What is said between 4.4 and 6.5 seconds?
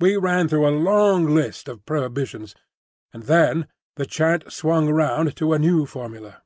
swung round to a new formula.